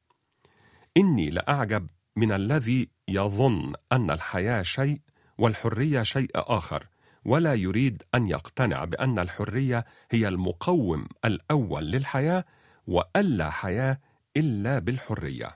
إني 0.98 1.30
لأعجب 1.30 1.88
من 2.16 2.32
الذي 2.32 2.90
يظن 3.08 3.74
أن 3.92 4.12
الحياة 4.12 4.62
شيء 4.62 5.00
والحرية 5.38 6.04
شيء 6.04 6.30
آخر، 6.36 6.88
ولا 7.26 7.54
يريد 7.54 8.04
أن 8.16 8.28
يقتنع 8.28 8.86
بأن 8.86 9.20
الحرية 9.20 9.86
هي 10.12 10.28
المقوم 10.28 11.08
الأول 11.26 11.92
للحياة، 11.92 12.46
وألا 12.88 13.50
حياة 13.50 13.98
إلا 14.38 14.80
بالحرية. 14.80 15.56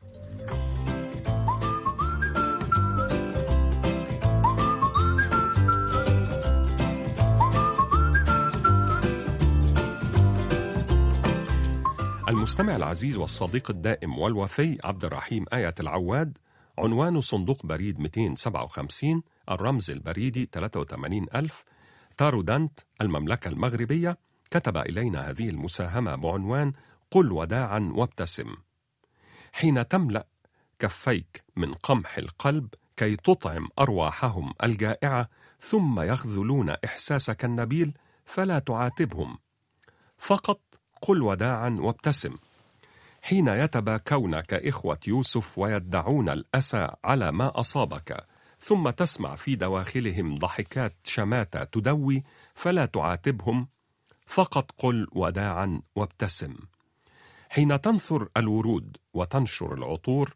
المستمع 12.46 12.76
العزيز 12.76 13.18
والصديق 13.18 13.72
الدائم 13.72 14.20
والوفي 14.20 14.78
عبد 14.84 15.06
الرحيم 15.06 15.46
آية 15.54 15.76
العواد 15.80 16.38
عنوان 16.78 17.22
صندوق 17.22 17.66
بريد 17.66 18.00
257 18.00 19.24
الرمز 19.52 19.92
البريدي 19.92 20.50
83000 20.52 21.64
تارودانت 22.18 22.80
المملكة 23.02 23.48
المغربية. 23.48 24.18
كتب 24.52 24.78
إلينا 24.78 25.30
هذه 25.30 25.50
المساهمة 25.50 26.16
بعنوان 26.16 26.74
قل 27.12 27.32
وداعا 27.32 27.92
وابتسم. 27.96 28.56
حين 29.54 29.88
تملأ 29.88 30.28
كفيك 30.80 31.44
من 31.56 31.74
قمح 31.74 32.18
القلب 32.18 32.68
كي 32.98 33.16
تطعم 33.16 33.68
أرواحهم 33.80 34.54
الجائعة 34.64 35.30
ثم 35.60 36.00
يخذلون 36.00 36.70
إحساسك 36.70 37.46
النبيل 37.46 37.98
فلا 38.26 38.60
تعاتبهم. 38.60 39.38
فقط 40.18 40.62
قل 41.06 41.22
وداعا 41.22 41.78
وابتسم. 41.80 42.36
حين 43.22 43.48
يتباكون 43.48 44.40
كإخوة 44.40 45.00
يوسف 45.08 45.60
ويدعون 45.60 46.30
الأسى 46.30 46.92
على 47.04 47.32
ما 47.32 47.60
أصابك 47.60 48.26
ثم 48.60 48.90
تسمع 48.90 49.36
في 49.36 49.56
دواخلهم 49.56 50.38
ضحكات 50.38 50.96
شماتة 51.04 51.64
تدوي 51.64 52.24
فلا 52.56 52.86
تعاتبهم 52.86 53.68
فقط 54.28 54.72
قل 54.78 55.08
وداعا 55.12 55.82
وابتسم. 55.96 56.56
حين 57.50 57.82
تنثر 57.82 58.30
الورود 58.38 58.98
وتنشر 59.14 59.74
العطور 59.74 60.36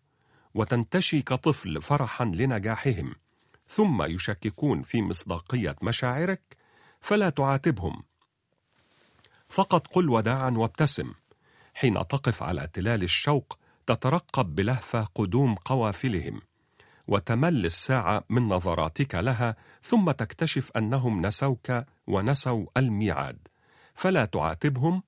وتنتشي 0.54 1.22
كطفل 1.22 1.82
فرحا 1.82 2.26
لنجاحهم 2.26 3.16
ثم 3.68 4.04
يشككون 4.04 4.82
في 4.82 5.02
مصداقية 5.02 5.76
مشاعرك 5.82 6.58
فلا 7.02 7.30
تعاتبهم 7.30 8.04
فقط 9.50 9.88
قل 9.88 10.10
وداعا 10.10 10.50
وابتسم. 10.50 11.14
حين 11.74 11.94
تقف 11.94 12.44
على 12.44 12.68
تلال 12.74 13.04
الشوق 13.04 13.58
تترقب 13.88 14.56
بلهفة 14.56 15.04
قدوم 15.16 15.56
قوافلهم. 15.56 16.42
وتمل 17.08 17.66
الساعة 17.66 18.24
من 18.30 18.48
نظراتك 18.48 19.16
لها 19.16 19.56
ثم 19.84 20.12
تكتشف 20.12 20.72
أنهم 20.78 21.26
نسوك 21.26 21.84
ونسوا 22.08 22.66
الميعاد. 22.78 23.48
فلا 23.94 24.26
تعاتبهم 24.26 25.04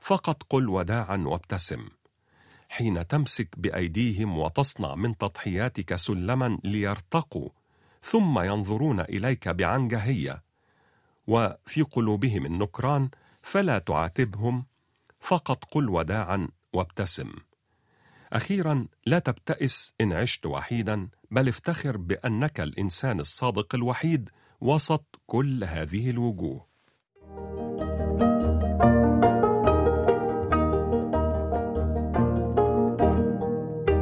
فقط 0.00 0.42
قل 0.42 0.68
وداعا 0.68 1.16
وابتسم. 1.16 1.88
حين 2.68 3.06
تمسك 3.06 3.48
بأيديهم 3.56 4.38
وتصنع 4.38 4.94
من 4.94 5.16
تضحياتك 5.16 5.94
سلما 5.94 6.58
ليرتقوا 6.64 7.48
ثم 8.02 8.38
ينظرون 8.40 9.00
إليك 9.00 9.48
بعنجهية. 9.48 10.42
وفي 11.26 11.82
قلوبهم 11.82 12.46
النكران 12.46 13.10
فلا 13.46 13.78
تعاتبهم 13.78 14.66
فقط 15.20 15.64
قل 15.64 15.88
وداعا 15.88 16.48
وابتسم. 16.72 17.32
أخيرا 18.32 18.86
لا 19.06 19.18
تبتئس 19.18 19.94
إن 20.00 20.12
عشت 20.12 20.46
وحيدا 20.46 21.08
بل 21.30 21.48
افتخر 21.48 21.96
بأنك 21.96 22.60
الإنسان 22.60 23.20
الصادق 23.20 23.74
الوحيد 23.74 24.30
وسط 24.60 25.20
كل 25.26 25.64
هذه 25.64 26.10
الوجوه. 26.10 26.66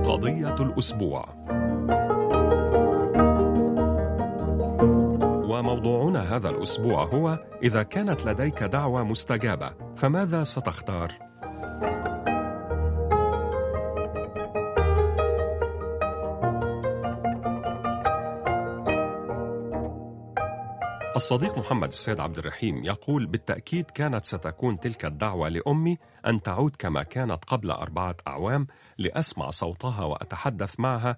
قضية 0.05 0.55
الأسبوع. 0.55 1.44
وموضوعنا 5.59 6.37
هذا 6.37 6.51
الأسبوع 6.51 7.05
هو 7.05 7.39
إذا 7.63 7.83
كانت 7.83 8.27
لديك 8.27 8.63
دعوة 8.63 9.05
مستجابة 9.05 9.71
فماذا 9.97 10.45
ستختار؟ 10.45 11.13
الصديق 21.17 21.59
محمد 21.59 21.89
السيد 21.89 22.21
عبد 22.21 22.39
الرحيم 22.39 22.85
يقول 22.85 23.27
بالتأكيد 23.27 23.91
كانت 23.91 24.25
ستكون 24.25 24.81
تلك 24.81 25.05
الدعوة 25.05 25.49
لأمي 25.49 25.99
أن 26.27 26.43
تعود 26.43 26.77
كما 26.79 27.03
كانت 27.03 27.45
قبل 27.45 27.71
أربعة 27.71 28.17
أعوام 28.29 28.67
لأسمع 28.99 29.51
صوتها 29.51 30.05
وأتحدث 30.05 30.81
معها 30.81 31.17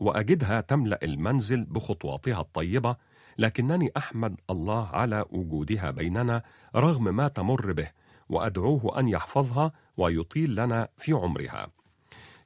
وأجدها 0.00 0.60
تملأ 0.60 0.98
المنزل 1.02 1.64
بخطواتها 1.64 2.40
الطيبة 2.40 2.96
لكنني 3.38 3.90
أحمد 3.96 4.40
الله 4.50 4.88
على 4.88 5.24
وجودها 5.30 5.90
بيننا 5.90 6.42
رغم 6.76 7.16
ما 7.16 7.28
تمر 7.28 7.72
به 7.72 7.90
وأدعوه 8.28 8.98
أن 8.98 9.08
يحفظها 9.08 9.72
ويطيل 9.96 10.54
لنا 10.54 10.88
في 10.96 11.12
عمرها. 11.12 11.68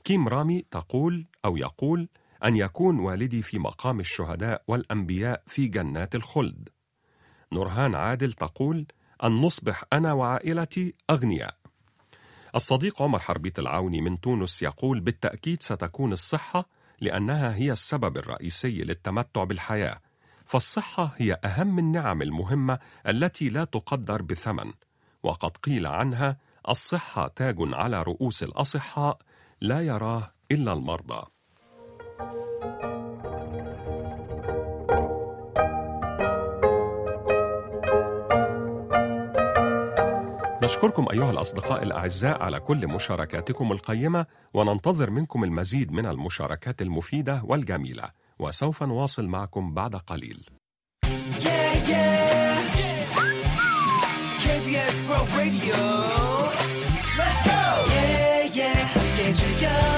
كيم 0.05 0.29
رامي 0.29 0.65
تقول 0.71 1.27
أو 1.45 1.57
يقول 1.57 2.09
أن 2.45 2.57
يكون 2.57 2.99
والدي 2.99 3.43
في 3.43 3.59
مقام 3.59 4.01
الشهداء 4.01 4.63
والأنبياء 4.69 5.43
في 5.47 5.69
جنات 5.69 6.15
الخلد. 6.15 6.69
نورهان 7.53 7.95
عادل 7.95 8.33
تقول 8.33 8.87
أن 9.25 9.33
نصبح 9.33 9.85
أنا 9.93 10.13
وعائلتي 10.13 10.95
أغنياء. 11.11 11.57
الصديق 12.55 13.03
عمر 13.03 13.19
حربيت 13.19 13.59
العوني 13.59 14.01
من 14.01 14.21
تونس 14.21 14.63
يقول 14.63 15.01
بالتأكيد 15.01 15.63
ستكون 15.63 16.13
الصحة 16.13 16.69
لأنها 17.01 17.55
هي 17.55 17.73
السبب 17.73 18.17
الرئيسي 18.17 18.79
للتمتع 18.79 19.45
بالحياة. 19.45 20.01
فالصحة 20.47 21.15
هي 21.17 21.39
أهم 21.45 21.79
النعم 21.79 22.23
المهمة 22.23 22.79
التي 23.07 23.49
لا 23.49 23.65
تقدر 23.65 24.23
بثمن. 24.23 24.73
وقد 25.23 25.57
قيل 25.57 25.87
عنها 25.87 26.37
الصحة 26.69 27.29
تاج 27.29 27.57
على 27.61 28.03
رؤوس 28.03 28.43
الأصحاء 28.43 29.19
لا 29.61 29.81
يراه 29.81 30.33
إلا 30.53 30.73
المرضى. 30.73 31.27
نشكركم 40.63 41.07
أيها 41.13 41.31
الأصدقاء 41.31 41.83
الأعزاء 41.83 42.43
على 42.43 42.61
كل 42.61 42.87
مشاركاتكم 42.87 43.73
القيمة 43.73 44.27
وننتظر 44.55 45.11
منكم 45.11 45.45
المزيد 45.45 45.93
من 45.93 46.07
المشاركات 46.07 46.83
المفيدة 46.83 47.43
والجميلة. 47.45 48.26
وسوف 48.39 48.83
نواصل 48.83 49.27
معكم 49.27 49.75
بعد 49.75 49.97
قليل 49.97 50.45
yeah, 51.07 51.91
yeah. 51.91 53.07
KBS 54.45 54.97
World 55.09 55.31
Radio 55.41 55.79
Let's 57.19 57.41
go! 57.51 57.63
Yeah, 57.95 58.59
yeah, 58.61 58.95
get 59.17 59.37
you 59.43 59.53
go. 59.61 59.96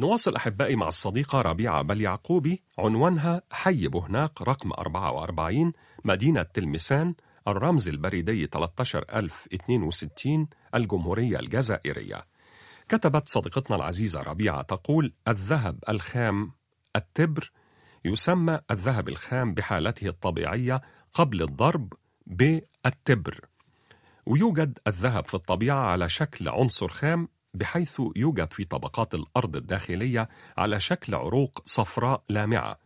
نواصل 0.00 0.36
أحبائي 0.36 0.76
مع 0.76 0.88
الصديقة 0.88 1.42
ربيعة 1.42 1.82
بل 1.82 2.00
يعقوبي 2.00 2.62
عنوانها 2.78 3.42
حي 3.50 3.88
بهناق 3.88 4.42
رقم 4.42 4.72
44 4.72 5.72
مدينة 6.04 6.42
تلمسان 6.42 7.14
الرمز 7.48 7.88
البريدي 7.88 8.46
13062 8.46 10.48
الجمهورية 10.74 11.38
الجزائرية. 11.38 12.26
كتبت 12.88 13.28
صديقتنا 13.28 13.76
العزيزة 13.76 14.22
ربيعة 14.22 14.62
تقول 14.62 15.12
الذهب 15.28 15.78
الخام 15.88 16.52
التبر 16.96 17.52
يسمى 18.04 18.60
الذهب 18.70 19.08
الخام 19.08 19.54
بحالته 19.54 20.08
الطبيعية 20.08 20.80
قبل 21.12 21.42
الضرب 21.42 21.92
بالتبر. 22.26 23.40
ويوجد 24.26 24.78
الذهب 24.86 25.26
في 25.26 25.34
الطبيعة 25.34 25.80
على 25.80 26.08
شكل 26.08 26.48
عنصر 26.48 26.88
خام 26.88 27.28
بحيث 27.54 28.00
يوجد 28.16 28.52
في 28.52 28.64
طبقات 28.64 29.14
الأرض 29.14 29.56
الداخلية 29.56 30.28
على 30.56 30.80
شكل 30.80 31.14
عروق 31.14 31.62
صفراء 31.64 32.22
لامعة 32.28 32.78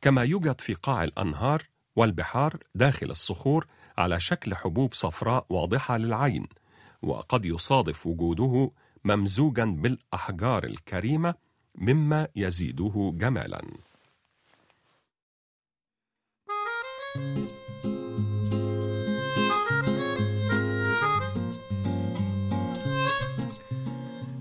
كما 0.00 0.22
يوجد 0.22 0.60
في 0.60 0.74
قاع 0.74 1.04
الأنهار 1.04 1.62
والبحار 1.96 2.56
داخل 2.74 3.10
الصخور 3.10 3.66
على 3.98 4.20
شكل 4.20 4.54
حبوب 4.54 4.94
صفراء 4.94 5.46
واضحة 5.48 5.96
للعين 5.96 6.46
وقد 7.02 7.44
يصادف 7.44 8.06
وجوده 8.06 8.70
ممزوجا 9.04 9.64
بالأحجار 9.64 10.64
الكريمة 10.64 11.34
مما 11.74 12.28
يزيده 12.36 13.12
جمالا. 13.14 13.62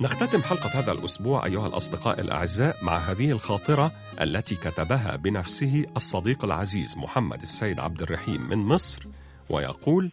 نختتم 0.06 0.42
حلقة 0.42 0.80
هذا 0.80 0.92
الأسبوع 0.92 1.46
أيها 1.46 1.68
الأصدقاء 1.68 2.22
الأعزاء 2.22 2.78
مع 2.84 2.98
هذه 2.98 3.32
الخاطرة 3.32 3.92
التي 4.22 4.56
كتبها 4.56 5.16
بنفسه 5.16 5.86
الصديق 5.96 6.46
العزيز 6.46 6.98
محمد 6.98 7.42
السيد 7.42 7.80
عبد 7.80 8.02
الرحيم 8.02 8.50
من 8.50 8.58
مصر 8.58 9.08
ويقول: 9.50 10.12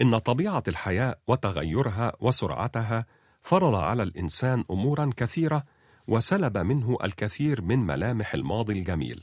إن 0.00 0.18
طبيعة 0.18 0.62
الحياة 0.68 1.16
وتغيرها 1.28 2.12
وسرعتها 2.20 3.06
فرض 3.42 3.74
على 3.74 4.02
الإنسان 4.02 4.64
أمورا 4.70 5.10
كثيرة 5.16 5.64
وسلب 6.08 6.58
منه 6.58 6.98
الكثير 7.04 7.62
من 7.62 7.78
ملامح 7.78 8.34
الماضي 8.34 8.72
الجميل. 8.72 9.22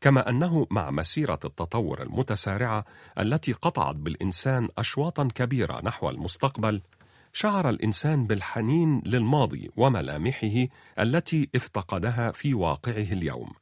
كما 0.00 0.28
أنه 0.28 0.66
مع 0.70 0.90
مسيرة 0.90 1.40
التطور 1.44 2.02
المتسارعة 2.02 2.84
التي 3.18 3.52
قطعت 3.52 3.94
بالإنسان 3.94 4.68
أشواطا 4.78 5.28
كبيرة 5.34 5.80
نحو 5.84 6.10
المستقبل، 6.10 6.82
شعر 7.32 7.68
الإنسان 7.68 8.26
بالحنين 8.26 9.02
للماضي 9.06 9.70
وملامحه 9.76 10.66
التي 10.98 11.48
افتقدها 11.54 12.30
في 12.30 12.54
واقعه 12.54 13.12
اليوم 13.12 13.52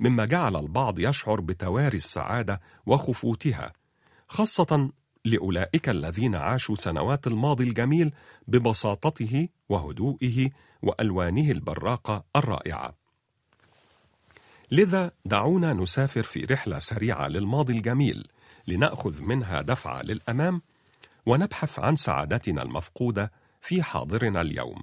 مما 0.00 0.24
جعل 0.24 0.56
البعض 0.56 0.98
يشعر 0.98 1.40
بتواري 1.40 1.96
السعادة 1.96 2.60
وخفوتها 2.86 3.72
خاصة 4.28 4.90
لأولئك 5.24 5.88
الذين 5.88 6.34
عاشوا 6.34 6.74
سنوات 6.74 7.26
الماضي 7.26 7.64
الجميل 7.64 8.12
ببساطته 8.48 9.48
وهدوئه 9.68 10.50
وألوانه 10.82 11.50
البراقة 11.50 12.24
الرائعة. 12.36 12.94
لذا 14.70 15.10
دعونا 15.24 15.72
نسافر 15.72 16.22
في 16.22 16.44
رحلة 16.44 16.78
سريعة 16.78 17.28
للماضي 17.28 17.72
الجميل 17.72 18.26
لنأخذ 18.66 19.22
منها 19.22 19.62
دفعة 19.62 20.02
للأمام 20.02 20.62
ونبحث 21.26 21.78
عن 21.78 21.96
سعادتنا 21.96 22.62
المفقودة 22.62 23.32
في 23.60 23.82
حاضرنا 23.82 24.40
اليوم. 24.40 24.82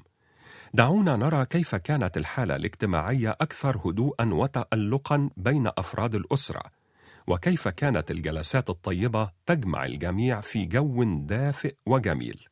دعونا 0.74 1.16
نرى 1.16 1.46
كيف 1.46 1.76
كانت 1.76 2.18
الحالة 2.18 2.56
الاجتماعية 2.56 3.30
أكثر 3.42 3.78
هدوءا 3.86 4.26
وتالقا 4.34 5.30
بين 5.38 5.68
أفراد 5.68 6.16
الأسرة 6.16 6.64
وكيف 7.28 7.68
كانت 7.68 8.12
الجلسات 8.12 8.70
الطيبة 8.70 9.30
تجمع 9.46 9.86
الجميع 9.86 10.42
في 10.42 10.66
جو 10.66 11.04
دافئ 11.04 11.76
وجميل. 11.86 12.48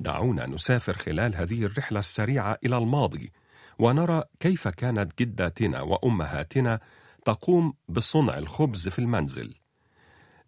دعونا 0.00 0.46
نسافر 0.46 0.92
خلال 0.92 1.36
هذه 1.36 1.64
الرحلة 1.64 1.98
السريعة 1.98 2.58
إلى 2.64 2.78
الماضي 2.78 3.32
ونرى 3.78 4.24
كيف 4.40 4.68
كانت 4.68 5.22
جداتنا 5.22 5.80
وأمهاتنا 5.80 6.80
تقوم 7.24 7.74
بصنع 7.88 8.38
الخبز 8.38 8.88
في 8.88 8.98
المنزل. 8.98 9.54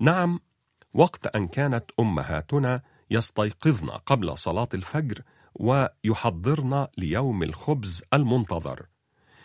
نعم 0.01 0.41
وقت 0.99 1.27
أن 1.27 1.49
كانت 1.49 1.85
أمهاتنا 2.01 2.83
يستيقظن 3.11 3.91
قبل 3.91 4.39
صلاة 4.39 4.69
الفجر 4.75 5.23
ويحضرن 5.55 6.87
ليوم 6.99 7.43
الخبز 7.43 8.03
المنتظر. 8.15 8.87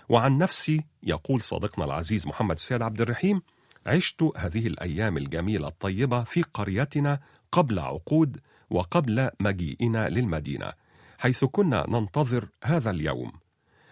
وعن 0.10 0.38
نفسي 0.38 0.84
يقول 1.04 1.42
صديقنا 1.42 1.86
العزيز 1.86 2.28
محمد 2.28 2.56
السيد 2.56 2.82
عبد 2.82 3.02
الرحيم 3.02 3.42
عشت 3.86 4.24
هذه 4.38 4.68
الأيام 4.68 5.18
الجميلة 5.18 5.68
الطيبة 5.68 6.24
في 6.24 6.42
قريتنا 6.42 7.20
قبل 7.52 7.80
عقود 7.80 8.40
وقبل 8.70 9.30
مجيئنا 9.40 10.10
للمدينة 10.10 10.74
حيث 11.18 11.46
كنا 11.46 11.86
ننتظر 11.90 12.50
هذا 12.64 12.92
اليوم. 12.92 13.32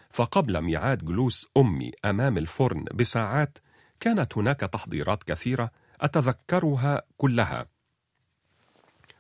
فقبل 0.10 0.62
ميعاد 0.62 1.06
جلوس 1.06 1.48
أمي 1.58 1.92
أمام 2.06 2.38
الفرن 2.38 2.86
بساعات 2.94 3.58
كانت 4.00 4.38
هناك 4.38 4.60
تحضيرات 4.60 5.24
كثيرة 5.24 5.72
أتذكرها 6.02 7.02
كلها. 7.18 7.66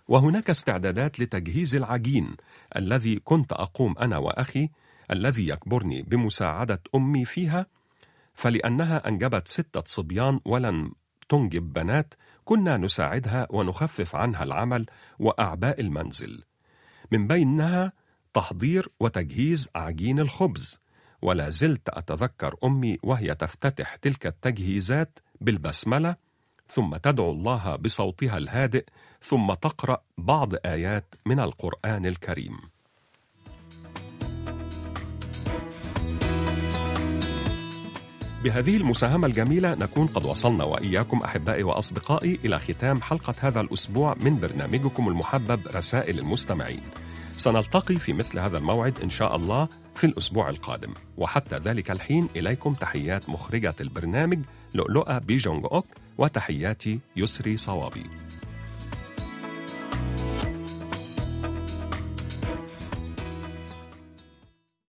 وهناك 0.07 0.49
استعدادات 0.49 1.19
لتجهيز 1.19 1.75
العجين 1.75 2.35
الذي 2.75 3.15
كنت 3.15 3.53
أقوم 3.53 3.97
أنا 3.97 4.17
وأخي 4.17 4.69
الذي 5.11 5.47
يكبرني 5.47 6.01
بمساعدة 6.01 6.81
أمي 6.95 7.25
فيها 7.25 7.65
فلأنها 8.33 9.07
أنجبت 9.07 9.47
ستة 9.47 9.83
صبيان 9.85 10.39
ولم 10.45 10.91
تنجب 11.29 11.73
بنات 11.73 12.13
كنا 12.45 12.77
نساعدها 12.77 13.47
ونخفف 13.49 14.15
عنها 14.15 14.43
العمل 14.43 14.85
وأعباء 15.19 15.81
المنزل. 15.81 16.43
من 17.11 17.27
بينها 17.27 17.93
تحضير 18.33 18.89
وتجهيز 18.99 19.69
عجين 19.75 20.19
الخبز. 20.19 20.81
ولا 21.21 21.49
زلت 21.49 21.89
أتذكر 21.89 22.55
أمي 22.63 22.97
وهي 23.03 23.35
تفتتح 23.35 23.95
تلك 23.95 24.27
التجهيزات 24.27 25.19
بالبسملة 25.41 26.15
ثم 26.71 26.95
تدعو 26.97 27.31
الله 27.31 27.75
بصوتها 27.75 28.37
الهادئ 28.37 28.85
ثم 29.21 29.53
تقرأ 29.53 30.01
بعض 30.17 30.53
آيات 30.65 31.15
من 31.25 31.39
القرآن 31.39 32.05
الكريم. 32.05 32.57
بهذه 38.43 38.77
المساهمة 38.77 39.27
الجميلة 39.27 39.75
نكون 39.75 40.07
قد 40.07 40.25
وصلنا 40.25 40.63
وإياكم 40.63 41.17
أحبائي 41.17 41.63
وأصدقائي 41.63 42.39
إلى 42.45 42.59
ختام 42.59 43.01
حلقة 43.01 43.33
هذا 43.39 43.61
الأسبوع 43.61 44.15
من 44.21 44.39
برنامجكم 44.39 45.07
المحبب 45.07 45.67
رسائل 45.67 46.19
المستمعين. 46.19 46.81
سنلتقي 47.37 47.95
في 47.95 48.13
مثل 48.13 48.39
هذا 48.39 48.57
الموعد 48.57 48.99
إن 49.03 49.09
شاء 49.09 49.35
الله 49.35 49.67
في 49.95 50.03
الأسبوع 50.03 50.49
القادم، 50.49 50.93
وحتى 51.17 51.57
ذلك 51.57 51.91
الحين 51.91 52.27
إليكم 52.35 52.73
تحيات 52.73 53.29
مخرجة 53.29 53.75
البرنامج 53.81 54.39
لؤلؤة 54.73 55.17
بيجونج 55.17 55.65
أوك. 55.71 55.85
وتحياتي 56.17 56.99
يسري 57.15 57.57
صوابي. 57.57 58.30